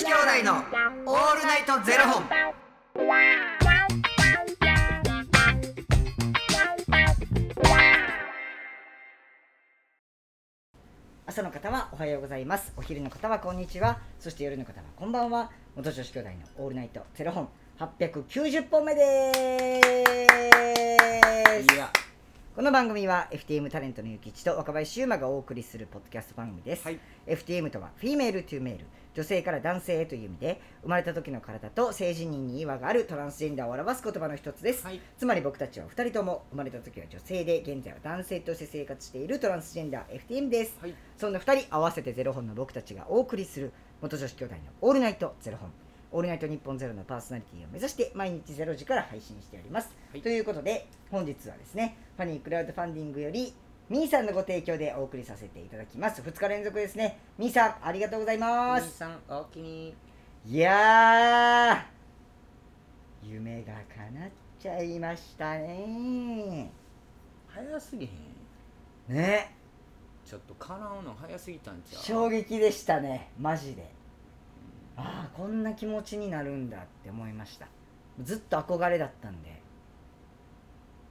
[0.00, 2.24] 子兄弟のオールナイトゼロ本。
[11.26, 12.72] 朝の方はおはようございます。
[12.78, 13.98] お昼の方はこんにちは。
[14.18, 15.50] そして夜の方はこんばんは。
[15.76, 17.50] 元女子兄弟のオールナイトゼロ本。
[17.78, 19.40] 890本目です。
[21.74, 21.92] いや、
[22.56, 26.98] この番組は FTM タレントのゆきちと若林優馬がお送りするポッドキャスト番組です、はい。
[27.26, 35.00] FTM とは female to male 女性から男性へという意味で生まれた時の体と性自認に違和があるトランスジェンダーを表す言葉の一つです、はい。
[35.18, 40.94] つまり僕たちは2人とも生まれた時は女性で現在は男性として生活しているトランスジェンダー FTM です、はい。
[41.16, 45.70] そんな2人合わせてゼロ本の僕たちがお送りする元女子兄弟のオールナイトゼロ本。
[46.12, 50.22] オールナイトニッポンゼロのパーソナリティを目指して毎日ゼロ時から配信しております、はい。
[50.22, 53.54] ということで本日はですねファニークラウドファンディングより
[53.90, 56.22] みーさんのご提供でお送りさせていただきます。
[56.22, 57.18] 2日連続ですね。
[57.36, 58.96] みーさんありがとうございます。
[58.96, 59.92] さん、おおきに。
[60.46, 66.70] いやー夢が叶っちゃいましたね。
[67.48, 68.08] 早すぎへ
[69.12, 69.16] ん。
[69.16, 69.56] ね。
[70.24, 72.02] ちょっと叶うの早すぎたんちゃう？
[72.04, 73.32] 衝撃でしたね。
[73.40, 73.90] マジで。
[74.96, 77.66] ああこんな気持ちになるんだって思いました。
[78.22, 79.60] ずっと憧れだったんで。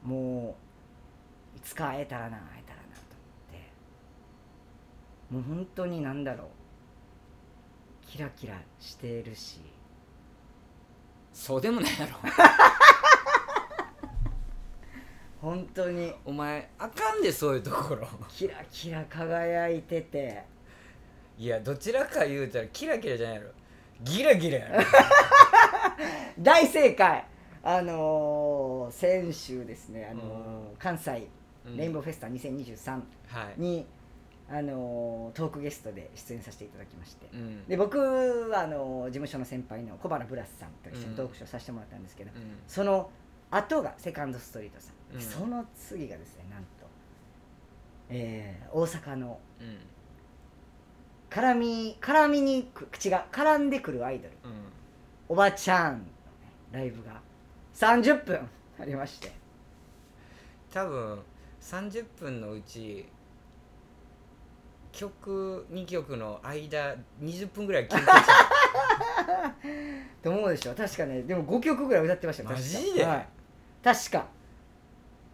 [0.02, 0.56] も
[1.56, 2.38] ういつか会えたらな。
[2.38, 2.59] 会
[5.30, 6.48] もう本当になんだろう
[8.08, 9.62] キラキラしてるし
[11.34, 12.18] そうでもないやろ。
[15.42, 18.06] 本当にお前、あかんで、そういうところ。
[18.28, 20.44] キラキラ輝いてて
[21.38, 23.52] いや、どちらか言うたら、キラキラじゃないやろ。
[24.02, 24.84] ギラギラやろ。
[26.40, 27.26] 大正解
[27.64, 31.28] あのー先週ですね、あのーうん関西
[31.66, 32.92] うんレインボーフェスタ2023
[33.28, 33.86] はい。
[34.52, 37.66] に、あのートークゲストで出演させていただきまして、うん。
[37.67, 42.58] で僕はあのー事務所の先輩の小原ブラスさんと一緒にトークショーさせてもらったんですけど、うん。
[42.67, 43.09] その
[43.52, 45.22] 後がセカンドストリートさん、うん。
[45.22, 46.67] その次がですねなんと、
[48.09, 49.77] えー大阪のうん。
[51.30, 54.32] 絡み絡みにく違う絡んでくるアイドル。
[54.45, 54.52] うん。
[55.30, 56.05] おばちゃんの、ね、
[56.71, 57.21] ライブが
[57.76, 58.49] 30分
[58.80, 59.32] ありまして。
[60.73, 61.20] 多分
[61.61, 63.08] 30分のうち
[64.92, 68.14] 曲2曲の間20分ぐらい聞いてた。
[70.22, 73.05] と思うでしょ確かねでも5曲ぐらい歌ってましたマジで？
[73.05, 73.27] はい、
[73.83, 74.27] 確か。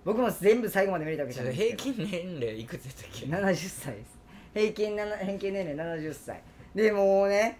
[0.03, 4.19] 僕も全部最後まで見れたわけじゃないんです平均年齢いくつやったっけ？70歳です。
[4.53, 6.41] 平均平均年齢70歳。
[6.75, 7.57] でもうね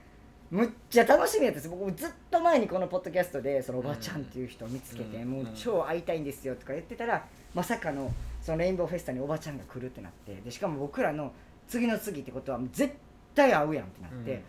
[0.51, 1.69] むっちゃ楽しみやったんです。
[1.69, 5.31] 僕もずっと前にこのポッドキャストでそのおばちゃんっていう人を見つけて、うん。
[5.31, 7.25] もう超会いたいんですよとか言ってたら
[7.55, 8.13] まさかの
[8.43, 10.35] そのレインボーフェスタにおばちゃんが来るってなって。
[10.35, 11.33] でしかも僕らの
[11.67, 12.95] 次の次ってことはもう絶
[13.33, 14.43] 対会うやんってなって、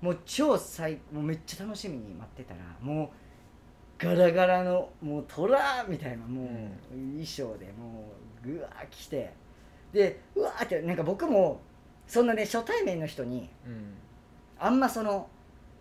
[0.00, 3.08] もう超最もうめっちゃ楽しみに待ってたらもう
[3.98, 6.46] ガラガラのもうトラみたいなもう
[6.94, 8.10] 衣装でも
[8.42, 9.32] うぐわー来て
[9.92, 11.60] でうわーってなんか僕も
[12.06, 13.94] そんなね初対面の人にうん。
[14.58, 15.28] あんまその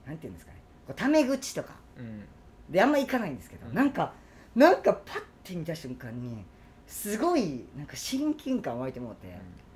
[0.05, 2.23] なんていうんですかねこうタメ口とかうん。
[2.69, 3.73] であんま行かないんですけど、うん。
[3.73, 4.13] なんか
[4.55, 6.43] なんかパッて見た瞬間に
[6.89, 9.27] すごいなんか親近感湧いてもうて、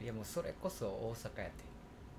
[0.03, 1.63] いやもうそれこそ大阪やって。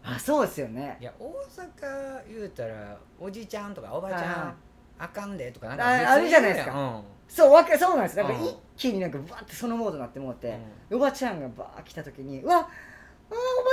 [0.05, 0.97] あそうですよね。
[1.00, 4.56] いや大阪言うたらおじちゃんとかおばちゃん、
[4.99, 6.72] あかんでとかなんあか別にあるじゃないですか。
[6.72, 7.05] 言うやん。
[7.27, 8.16] そうわけそうなんです。
[8.16, 8.44] なんかうん。
[8.44, 10.59] 一気になんかバーってそのモードになってもうて、
[10.91, 12.71] うおばちゃんがバー来た時に「うわあーおば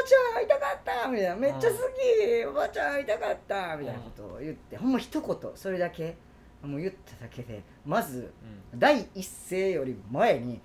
[0.08, 6.16] ちゃん会いたかった」みたいな「めっちゃ好き、おばちゃん会いたかった」みたいなことを言って、ほんま一言それだけ
[6.64, 8.32] もう言っただけでまず
[8.74, 8.80] ん。
[8.80, 10.62] 第一声より前に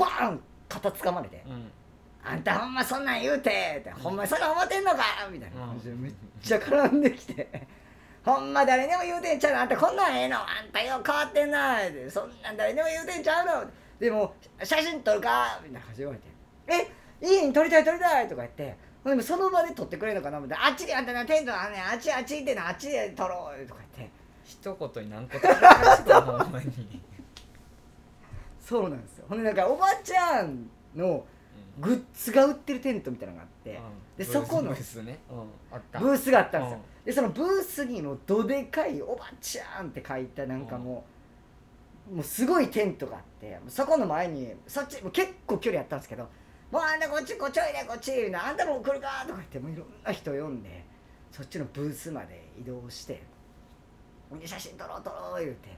[0.00, 1.72] バーン肩掴まれてうんうん
[2.24, 4.98] 「あんたほんまそんなん言うて」って「ほんまにそんなん思ってんのか」
[5.30, 5.56] みたいな。
[5.66, 6.12] 感じでめっ
[6.42, 7.48] ちゃ絡んできて
[8.24, 16.12] 「ほんま誰でも言うてんちゃうのあんたこんなんええのあんたよう変わってんな」って「そんなん誰でも言うてんちゃうの」でも「写真撮るか?」みたいな感じで言わ
[16.68, 16.90] れて
[17.22, 20.36] 「えいいに撮りたい撮りたい」とか言ってでもその場で撮ってくれるのかな？
[20.38, 22.68] 思って「あっちであんたなテントあんねんあっちあっち行ってな。
[22.68, 24.20] あっちで撮ろう」とか言って。
[24.44, 27.00] 一言に何個とかしたほんまに
[28.60, 29.24] そうなんですよ。
[29.28, 31.24] ほんでなんかおばちゃんの
[31.78, 33.80] グッズが売ってるテントみたいなのがあって、
[34.16, 35.38] でそこのブースね、うん、
[35.74, 35.98] あった。
[35.98, 37.04] ブースがあったんですよ、うん。
[37.04, 41.04] でそのブースにもどでかい「おばちゃん」って書いたなんかも
[42.10, 46.28] う、もうすごいテントがあってそこの前にそっちもう結構距離あったんですけど
[46.70, 50.84] 「もうあんたこっちこっちおいでこっち」あんたも来るか?」とか言ってもういろんな人呼んで
[51.30, 53.22] そっちのブースまで移動して
[54.38, 55.68] で写真撮ろう撮ろう言うて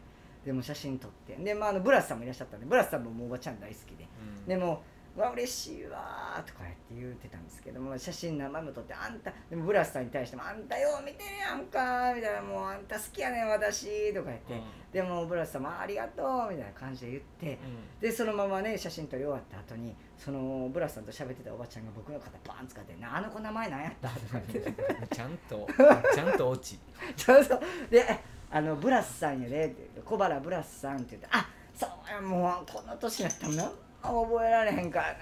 [0.45, 1.37] でも写真撮って。
[1.37, 4.09] で、まあ、あのブラスさんもいらっしゃったんでブラスさんももうおばちゃん大好きで。
[4.39, 4.47] うん。
[4.47, 4.83] でも
[5.15, 17.59] 「うわ嬉しいわ」とか言って言ってたんですけども写真何枚も撮って「あんた」でもブラスさんに対しても「あんたよう見てるやんか」みたいな「もうあんた好きやねん私」とか言って、でもブラスさんも「ありがとう」みたいな感じで言って。
[18.01, 24.73] でそのままね写真撮り終わった後にそのブラスさんと喋ってたおばちゃんが僕の肩バーン使って「なあの子名前何やった?」とか言って。
[25.15, 25.69] ちゃんと
[26.15, 26.81] ちゃんと落ち。
[27.17, 27.61] そうそう。
[27.91, 28.03] で
[28.53, 35.17] 「あのブラスさんやで」って言って「小原ブラスさん」って言って「あそうやもうこの年になったら何も覚えられへんからな」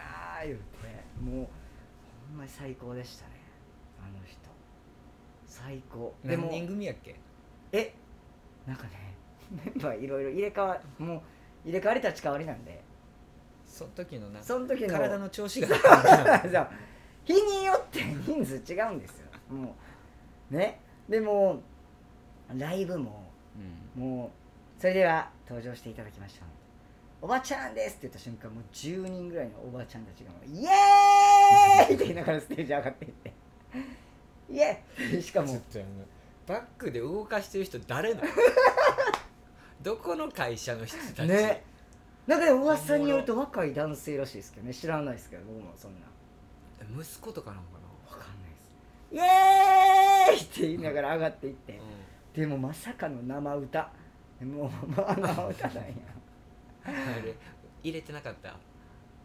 [0.44, 0.62] 言うて。
[1.22, 1.46] もう
[2.28, 3.32] ほんまに最高でしたね。
[3.98, 4.38] あの人。
[5.46, 6.14] 最高。
[6.24, 7.16] でも何人組やっけ？
[7.72, 7.94] え
[8.66, 9.14] なんかね
[9.50, 11.20] メンバーいろいろ入れ替わもう
[11.66, 12.82] 入れ替わり立ち替わりなんで。
[13.66, 15.68] その時のなその時の体の調子が。
[17.24, 19.26] 日によって人数違うんですよ。
[19.50, 19.76] も
[20.50, 20.80] うね。
[21.08, 21.62] でも
[22.56, 23.30] ライブも
[23.96, 24.02] うん。
[24.02, 26.44] もうそれでは登場していただきましょ
[27.22, 33.32] うおばちゃんですって言った瞬間もう10人ぐらいのおばちゃんたちがもうイエーイ って言いながらステージ上がっていって。
[34.50, 35.60] イエーイしかも
[36.46, 38.26] バックで動かしてる人誰なの？
[39.82, 41.62] どこの会社の人たち、ね。
[42.26, 44.74] なんかでも噂によると若い男性らしいですけどね。
[44.74, 46.06] 知らないですけど僕もそんな。
[46.98, 47.78] 息子とかなのか
[48.10, 48.50] わかんない
[50.32, 50.38] です。
[50.38, 51.72] イエーイって言いながら上がっていって。
[51.74, 51.78] な、
[52.34, 53.90] でもまさかの生歌。
[54.40, 55.82] もうまあ生歌なんや。
[56.84, 56.88] あ
[57.22, 57.34] れ
[57.82, 58.56] 入れてなかった？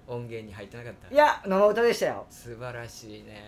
[0.07, 1.13] 音源に入ってなかった？
[1.13, 2.25] いや生歌でしたよ。
[2.29, 3.41] 素晴らしいね。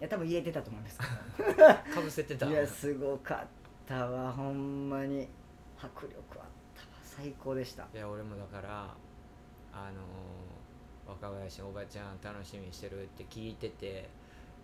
[0.00, 1.54] いや多分入れてたと思いますけ
[1.94, 2.46] かぶせてた。
[2.46, 3.46] どいやすごかっ
[3.86, 4.32] たわ。
[4.32, 5.28] ほんまに。
[5.80, 6.44] 迫力あっ
[6.74, 6.86] たわ。
[7.02, 7.86] 最高でした。
[7.94, 8.94] いや俺もだから
[9.72, 10.62] あのー
[11.04, 14.08] 若林のおばちゃん楽しみにしてるって聞いてて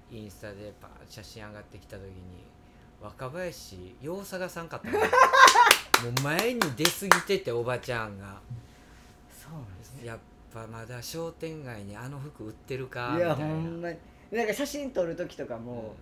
[0.09, 2.13] インスタでパーン写真上がってきた時に
[3.01, 4.99] 若林よう探さんかったね
[6.03, 8.41] もう前に出過ぎてておばちゃんが。
[9.31, 10.07] そうなんですね。
[10.07, 10.19] やっ
[10.53, 13.55] ぱまだ商店街にあの服売ってるかいやみたいな。
[13.55, 13.97] ほんまに。
[14.31, 15.95] なんか写真撮る時とかも、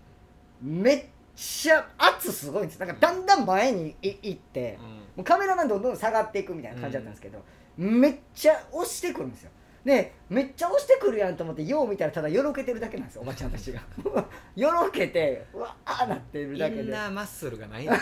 [0.60, 1.04] めっ
[1.34, 2.80] ちゃ圧すごいんです。
[2.80, 4.86] なんかだんだん前にい行って、うん。
[4.88, 7.42] もうカメラマンどんどん下がっていくみたいな感じだったんですけど、
[7.76, 9.50] めっちゃ押してくるんですよ
[9.86, 13.80] でめっちゃ押してくるやんと思ってよう見たらただよろけてるだけなんですよおばちゃんたちが。
[14.56, 16.82] よろけてうわーなってるだけで。
[16.82, 18.00] インナーマッスルがないんだよ。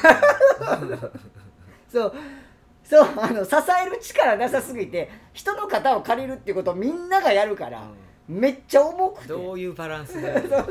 [1.92, 2.14] そう。
[2.82, 3.50] そうあの支
[3.86, 7.86] える力なさすぎて人の肩を借りるっていうことをみんながやるから、
[8.28, 9.28] めっちゃ重くて。
[9.28, 10.64] どういうバランスで いやでも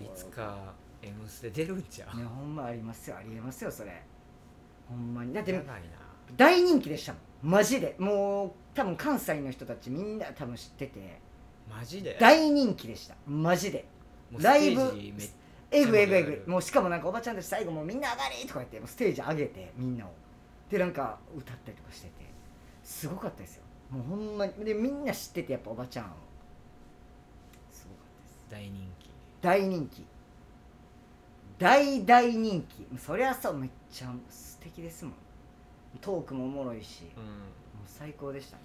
[0.00, 2.18] いつか「M ステ」出るんちゃう？
[2.18, 4.00] いやほんまありますよありえますよそれ。
[4.88, 5.32] ほんまに。
[5.34, 5.60] だって
[6.36, 7.96] 大人気でしたもんマジで。
[7.98, 11.20] もう多分関西の人たちみんな多分知ってて。
[11.70, 12.16] マジで？
[12.20, 13.14] 大人気でした。
[13.26, 13.84] マジで。
[14.30, 15.28] もうライブステージめっ
[15.70, 16.42] エグエグエ盛り上がる。
[16.46, 20.10] グもうしかもなんかおばちゃんたち最後もうみんな上がりとか言ってもうステージ上げてみんなを。
[20.70, 22.12] でなんか歌ったりとかしてて。
[22.84, 23.62] すごかったですよ。
[23.90, 24.52] もうほんまに。
[24.64, 26.08] でみんな知っててやっぱおばちゃんを。
[27.70, 28.68] すごかったです。
[28.68, 29.10] 大人気。
[29.40, 30.04] 大人気。
[31.58, 32.98] 大大人気。
[32.98, 35.14] そりゃそうめっちゃ素敵ですもん
[36.00, 37.28] トークもおもろいし、うもう
[37.86, 38.62] 最高でしたね。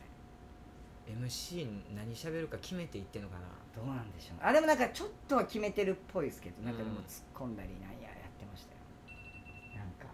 [1.13, 3.41] ん MC 何喋るか決めていってんのかな。
[3.75, 4.37] どうなんでしょう。
[4.37, 7.03] ねあでもなんかちょっとは決めてるっぽいですけどなんかでもうん突っ
[7.33, 8.79] 込んだりなんややってましたよ。
[9.75, 10.07] なんか。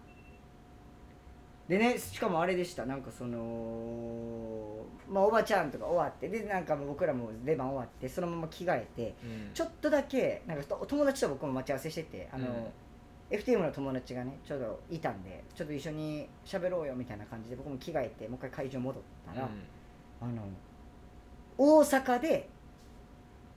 [1.68, 2.86] でねしかもあれでした。
[2.86, 9.50] なんかそのまあおばちゃんとか終わってでなんかもう僕らも出番終わってそのまま着替えてうん。
[9.54, 12.70] ちょっとだけなんかと友達と僕も待ち合わせしててあの、
[13.30, 19.48] FTM の友達がねちょうどいたんでちょっと一緒に喋ろうよみたいな感じで僕も着替えてもう一回会場戻ったら、
[20.20, 20.42] あの
[21.56, 22.48] 大阪で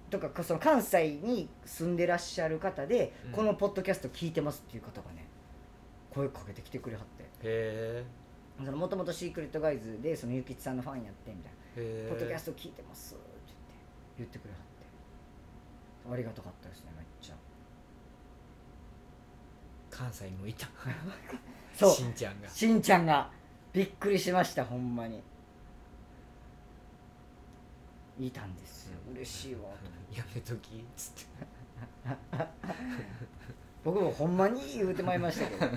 [0.09, 3.31] とかその関西に住んでらっしゃる方で、うん。
[3.33, 5.25] このポッドキャスト聞いてますっていう方がね
[6.11, 7.25] 声かけてきてくれはって。
[7.43, 8.05] へ
[8.71, 11.57] もともとシークレットガイズでそのゆきちさんのファンやってみたいな。
[11.75, 13.23] えへえポッドキャスト聞いてますって
[14.17, 16.13] 言って言ってくれはって。
[16.13, 16.91] ありがたかったですね
[19.97, 20.67] 関西にもいた。
[21.75, 21.91] そう。
[21.91, 22.47] しんちゃんが。
[22.47, 23.31] しんちゃんが
[23.73, 25.23] びっくりしましたほんまに。
[28.19, 28.99] いたんですよ。
[29.11, 29.61] 嬉しいわ。
[29.61, 29.67] と
[30.15, 31.25] やめときっつって。
[33.83, 35.65] 僕もほんまに言うてまいりましたけど。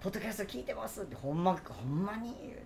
[0.00, 2.62] ポッドキャスト聞いてますってほんまほんまに言うて。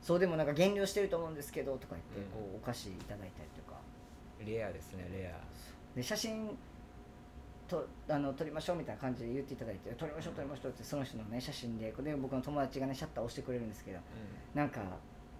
[0.00, 2.26] そうでもなんか減量してると思うんですけどとか言って、うん。
[2.30, 3.78] こうお菓子いただいたりとか。
[4.44, 5.40] レアですねレア。
[5.94, 6.58] で写真
[7.72, 13.98] とあの撮りましょうみたいな感じで言っていただいて撮りましょう撮りましょうってその人のね写真でで僕の友達がねシャッター押してくれるんですけど
[14.54, 14.80] なんか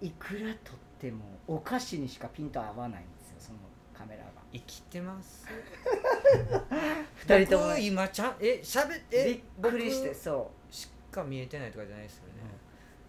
[0.01, 3.59] いくら撮ってもお菓子にしかピント合わないんですよその
[3.93, 4.31] カメラが。
[4.51, 5.45] 生きてます？
[7.15, 9.25] 二人とも僕今ちゃんえしゃべって
[9.61, 12.33] びっくりして僕そしか見えてないとかじゃないですよね。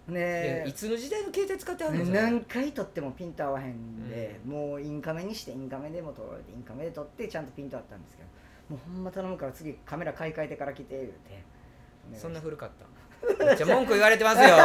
[0.08, 0.20] ういね
[0.58, 8.28] やいつの時代の携帯使ってはるのそれ何回撮ってもピント合わへんで、もうインカメにしてインカメでも撮られてインカメで撮ってちゃんとピントあったんですけど
[8.68, 11.44] もうほんま頼むから次カメラ買い替えてから来て言うて。
[12.12, 12.86] そんな古かった。
[13.44, 14.56] めっちゃ文句言われてますよ。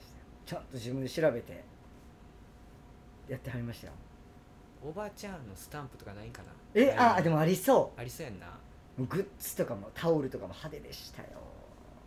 [0.00, 0.24] したよ。
[0.46, 1.62] ちゃんと自分で調べて
[3.28, 3.92] やってはりましたよ
[4.84, 6.48] おばちゃんのスタンプとかないんかな？
[6.74, 8.46] えあでもありそありそうやんな。
[8.98, 11.28] うグッズとかもタオルとかも派手でしたよ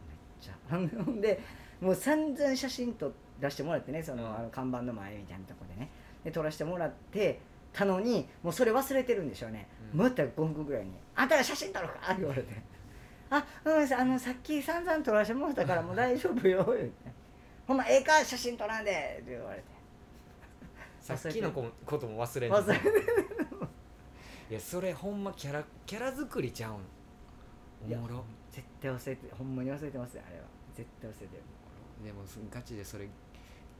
[0.08, 1.04] めっちゃ。
[1.04, 1.40] ほんで
[1.82, 4.36] もう散々写真撮出してもらってねその,、うん。
[4.36, 5.90] あの看板の前みたいなとこでね。
[6.24, 7.40] で撮らせてもらって
[7.72, 10.00] たのにもうそれ忘れてるんでしょうね、うん。
[10.00, 12.50] また5分後ぐらいに「あんたが写真撮るか?」言われて
[13.30, 16.92] 「あうんあのさっき散々撮らせてもらったからもう大丈夫よ」言って
[17.68, 18.92] 「ほんまええか写真撮らんで」
[19.22, 19.66] って言われて
[21.06, 22.58] さっきのこことも忘れんの。
[22.58, 22.88] 忘れて
[24.50, 27.94] いやそれほんまキャラキャラ作りちゃうん。
[27.94, 28.24] おもろ。
[28.52, 30.46] 絶対忘れてほんまに忘れてますよあれは。
[30.76, 31.44] 絶対忘れてる。
[32.04, 33.08] でもそガチでそれ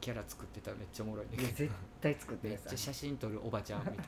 [0.00, 4.04] キャラ作ってたらめっちゃおもろいね絶対作ってめっちゃ写真撮るおばちゃんみたいな。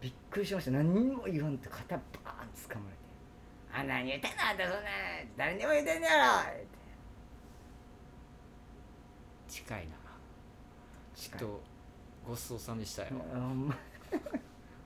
[0.00, 0.70] びっくりしました。
[0.72, 3.04] 何にも言わんと肩バーン掴まれて
[3.72, 4.78] 「あ何言ってんのあんたそんな
[5.36, 6.66] 誰にも言ってんねやろ!」って。
[9.48, 9.94] 近いな。
[11.14, 11.44] ち近い。
[11.44, 11.73] ょっと
[12.26, 13.08] ごちそうさんでしたよ。
[13.32, 13.76] ほんま。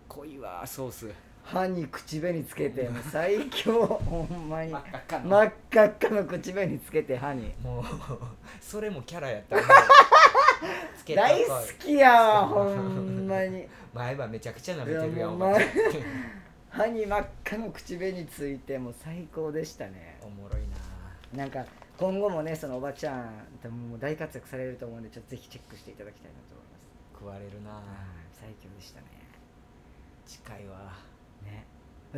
[0.09, 1.11] 濃いわソース。
[1.45, 4.73] 歯に口紅つけてもう最強 ほんまに。
[4.73, 5.29] 真っ赤っかの。
[5.31, 7.55] 真っ赤っかの口紅つけて歯に。
[7.63, 7.85] もう
[8.61, 9.57] それもキャラやった。
[9.57, 9.63] ら
[10.97, 13.67] つけた大好きやわほんまに。
[13.95, 15.65] 前歯めちゃくちゃ舐めてるいやもうやんおばち
[16.71, 20.19] 歯に真っ赤の口紅ついてもう最高でしたね。
[20.23, 20.63] おもろい
[21.33, 21.39] な。
[21.45, 21.65] なんか
[21.97, 23.31] 今後もねそのおばちゃん
[23.63, 26.88] 多分もう大活躍されると思うんでちょっとぜひチェックしていただきたいなと思います
[27.19, 27.71] 食われるな。
[27.71, 27.83] はい。
[28.31, 29.07] 最強でしたね。
[30.25, 30.93] 近いわ。
[31.43, 31.67] ね。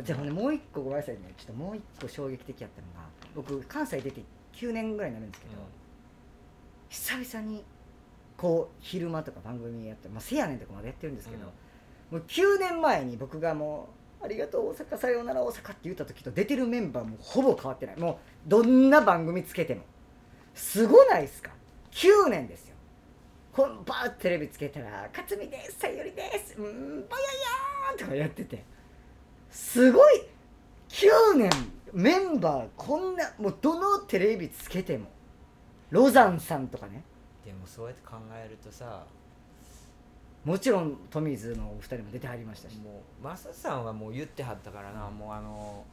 [0.03, 1.33] じゃあねもう一個ごめんなさいね。
[1.35, 4.21] ちょっともう一個衝撃的やったのが僕関西出て
[4.53, 5.53] 9年ぐらいになるんですけど、
[6.89, 7.63] 久々に
[8.37, 13.89] こう昼間とか番組やってまあせやねんとかまでやってるんですけど、もう9年前に僕がも
[14.21, 17.97] う「ありがとう大阪さようなら大阪」って言った時と出てるメンバーもほぼ変わってない。
[17.97, 19.81] もうどんな番組つけても。
[20.53, 21.51] すごないですか
[21.91, 22.70] ？9年ですよ
[23.51, 25.79] ほんバーッテレビつけたら「勝美です。
[25.79, 26.55] さよりです。
[26.57, 28.63] うんぼややーん」とかやってて。
[29.49, 30.23] すごい
[30.87, 31.49] 9年
[31.91, 35.07] メンバーこんなもうどのテレビつけても。
[35.89, 37.03] ロザンさんとかね。
[37.43, 39.05] でもそうやって考えるとさ
[40.45, 42.77] もちろんトミーズのお二人も出てはりましたし。
[42.77, 45.83] もうマサさんはもう言ってはったからな、もうあの、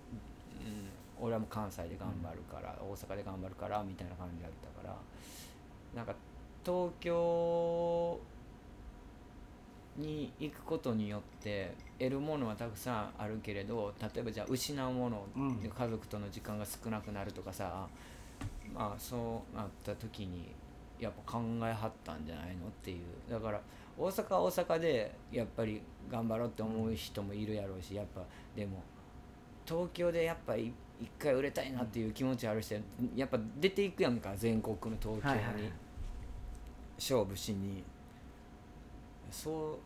[0.65, 4.97] うん、俺はもう関西で頑張るから、大阪で頑張るからみたいな感じだったから。
[5.95, 6.15] なんか
[6.65, 8.19] 東京
[9.97, 15.57] に行くことによって得るものはたくさんあるけれど例えばじゃあ失うもの、うん。
[15.59, 17.89] 家族との時間が少なくなるとかさ
[18.73, 20.49] まあそうなった時に
[21.01, 23.31] やっぱ考えはったんじゃないのっていう。
[23.31, 23.61] だから
[23.97, 28.23] 大阪は大阪でやっぱり頑張ろうって思う人もいるやろうしやっぱ
[28.55, 28.83] でも
[29.67, 32.81] 東京でやっぱり一回売れたいなっていう気持ちある人は
[33.17, 35.73] やっぱ出ていくやんか全国の東京に、はいはいはい
[36.99, 37.85] 勝負しに
[39.31, 39.79] そ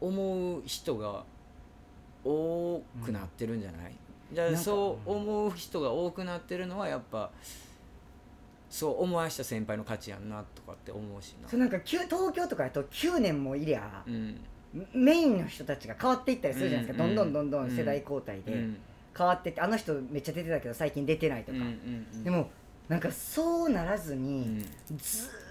[0.00, 1.24] う思う人が
[2.24, 3.92] 多くなってるんじゃない、
[4.32, 7.30] じゃあそう思う人が多くなってるのはやっぱ
[8.68, 11.48] そう思わした先輩の価値やんなとかって思うしな。
[11.48, 14.40] そうなんか東京とかだと9年もいりゃうん。
[14.94, 18.76] メインの人たちが変わっていったりするじゃないですか、うんどんどんどんどん世代交代でうん。
[19.16, 22.48] 変わってってあの人めっちゃ出てたけど最近出てないとか、うんうんうんでも
[22.88, 24.58] なんかそうならずうに、ん。
[24.58, 25.49] ずーっと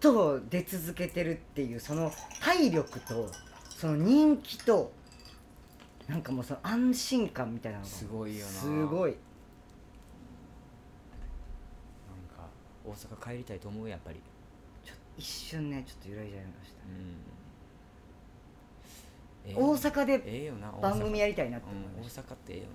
[0.00, 3.30] 出続けてるっていうその体力と
[3.68, 4.92] その人気と
[6.08, 7.90] なんかもうその安心感みたいなのが。
[7.90, 8.52] すごいよな。
[8.52, 9.12] すごい。
[9.12, 9.16] なん
[12.36, 12.48] か
[12.84, 14.20] 大阪帰りたいと思うやっぱり。
[14.84, 16.76] ちょ一瞬ねちょっと揺らいじゃいました。
[16.88, 17.14] うん。
[19.46, 20.52] ええ大阪で
[20.82, 22.70] 番組やりたいなってうん大思いました、阪ってええよな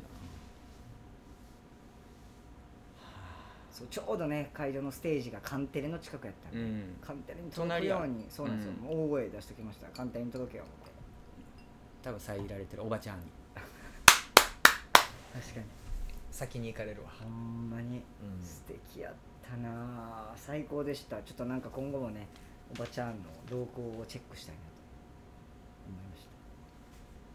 [3.75, 6.95] そうちょうどね会場のステージがカンテレの近くやったんで、うん。
[7.01, 8.87] カンテレに届くようにそうなんですよ、うん。
[8.87, 9.87] 大声出してきました。
[9.87, 10.91] カンテレに届けよって。
[12.01, 13.25] 多分遮られてるおばちゃんに。
[15.33, 15.65] 確かに。
[16.31, 17.09] 先に行かれるわ。
[17.19, 18.01] ほんまに。
[18.23, 18.41] うん。
[18.41, 19.13] 素敵やっ
[19.43, 19.69] たな
[20.31, 21.21] あ最高でした。
[21.21, 22.29] ちょっとなんか今後もね
[22.71, 24.67] おばちゃんの動向をチェックしたいなと。
[25.89, 26.27] 思いまし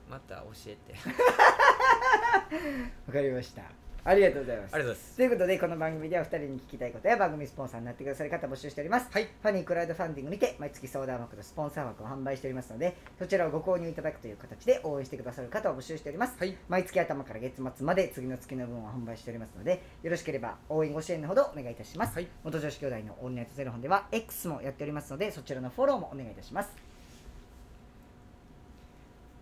[0.08, 0.94] また教えて。
[0.94, 1.10] た
[3.08, 4.74] わかりましたありがとうございます。
[4.74, 5.16] ありがとうございます。
[5.16, 9.08] ということでこの番組では2人に聞きたいことや番組スポンサーになってくださる方を募集しております。
[9.10, 9.24] はい。
[9.24, 16.34] ファニークラウドファンディングにて毎月相談枠とスポンサー枠を販売しておりますのでそちらをご購入いただくという形で応援してくださる方を募集しております。
[16.38, 16.56] はい。
[16.68, 22.28] 毎月頭から月末まで次の月の分を販売しておりますのでよろしければ応援ご支援のほどお願いいたします、はい。
[22.42, 26.70] 元女子兄弟のオンライトゼロ本では X もやっておりますのでそちらのフォローもお願いいたします。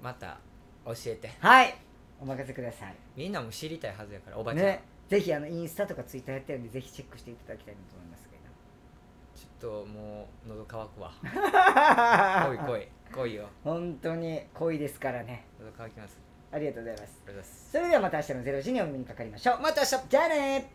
[0.02, 0.38] また
[0.84, 1.30] 教えて。
[1.40, 1.87] はい
[2.20, 2.94] お任せください。
[3.16, 4.80] みんなも知りたいはずやからおばちゃん、ね。
[5.08, 8.38] ぜひあのインスタとかツイッターやってるんでぜひチェックしていただきたいなと思いますけ
[9.38, 11.12] ちょっともう喉乾くわ。
[11.22, 11.28] ど
[12.52, 15.44] 来い来い来いよ本当に濃いですからね。
[15.60, 16.18] 喉乾きます。
[16.50, 17.00] ありがとうござい
[17.36, 17.70] ます。
[17.70, 19.60] それではまた明日の0時にお耳にかかりましょう。
[19.60, 20.08] また明日。
[20.08, 20.70] じゃあね